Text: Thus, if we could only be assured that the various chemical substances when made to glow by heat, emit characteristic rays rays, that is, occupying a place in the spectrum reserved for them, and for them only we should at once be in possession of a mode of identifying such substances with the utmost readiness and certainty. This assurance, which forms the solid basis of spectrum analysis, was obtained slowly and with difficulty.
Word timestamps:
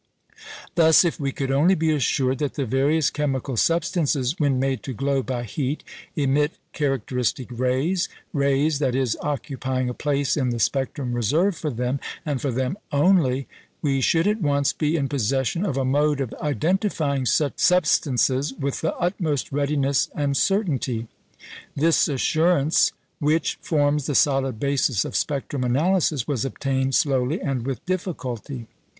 Thus, 0.73 1.05
if 1.05 1.19
we 1.19 1.31
could 1.31 1.51
only 1.51 1.75
be 1.75 1.91
assured 1.91 2.39
that 2.39 2.55
the 2.55 2.65
various 2.65 3.11
chemical 3.11 3.55
substances 3.55 4.33
when 4.39 4.59
made 4.59 4.81
to 4.81 4.93
glow 4.95 5.21
by 5.21 5.43
heat, 5.43 5.83
emit 6.15 6.53
characteristic 6.73 7.49
rays 7.51 8.09
rays, 8.33 8.79
that 8.79 8.95
is, 8.95 9.15
occupying 9.21 9.89
a 9.89 9.93
place 9.93 10.35
in 10.35 10.49
the 10.49 10.57
spectrum 10.57 11.13
reserved 11.13 11.55
for 11.55 11.69
them, 11.69 11.99
and 12.25 12.41
for 12.41 12.49
them 12.49 12.79
only 12.91 13.47
we 13.83 14.01
should 14.01 14.25
at 14.27 14.41
once 14.41 14.73
be 14.73 14.97
in 14.97 15.07
possession 15.07 15.63
of 15.63 15.77
a 15.77 15.85
mode 15.85 16.19
of 16.19 16.33
identifying 16.41 17.27
such 17.27 17.59
substances 17.59 18.55
with 18.55 18.81
the 18.81 18.95
utmost 18.95 19.51
readiness 19.51 20.09
and 20.15 20.35
certainty. 20.35 21.09
This 21.75 22.07
assurance, 22.07 22.91
which 23.19 23.59
forms 23.61 24.07
the 24.07 24.15
solid 24.15 24.59
basis 24.59 25.05
of 25.05 25.15
spectrum 25.15 25.63
analysis, 25.63 26.27
was 26.27 26.43
obtained 26.43 26.95
slowly 26.95 27.39
and 27.39 27.67
with 27.67 27.85
difficulty. 27.85 28.65